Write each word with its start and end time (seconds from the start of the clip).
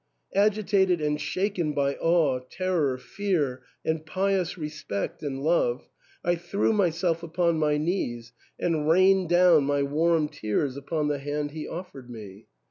"Agitated 0.33 0.99
and 0.99 1.21
shaken 1.21 1.73
by 1.73 1.93
awe, 1.97 2.39
terror, 2.49 2.97
fear, 2.97 3.61
and 3.85 4.03
pious 4.03 4.57
respect 4.57 5.21
and 5.21 5.43
love, 5.43 5.89
I 6.25 6.33
threw 6.37 6.73
myself 6.73 7.21
upon 7.21 7.59
my 7.59 7.77
knees 7.77 8.33
and 8.59 8.89
rained 8.89 9.29
down 9.29 9.63
my 9.65 9.83
warm 9.83 10.27
tears 10.27 10.75
upon 10.75 11.07
the 11.07 11.19
hand 11.19 11.51
he 11.51 11.67
offered 11.67 12.09
me. 12.09 12.47